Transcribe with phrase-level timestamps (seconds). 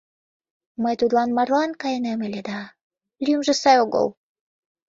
[0.83, 2.59] Мый тудлан марлан кайынем ыле да,
[3.25, 4.05] лӱмжӧ сай огыл.